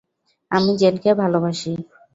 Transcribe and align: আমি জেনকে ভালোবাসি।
আমি 0.51 0.71
জেনকে 0.77 1.11
ভালোবাসি। 1.21 1.71